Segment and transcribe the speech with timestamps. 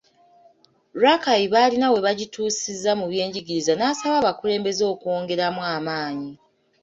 [1.01, 6.31] Rakai balina we bagituusizza mu byenjigiriza n’asaba abakulembeze okwongeramu amaanyi.